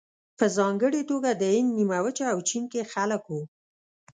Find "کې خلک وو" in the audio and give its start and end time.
2.71-3.41